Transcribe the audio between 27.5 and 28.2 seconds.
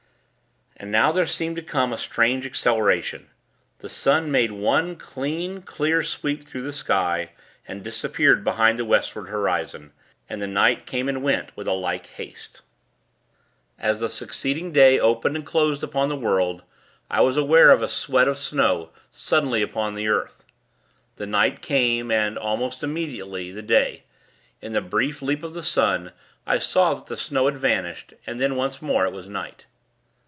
vanished;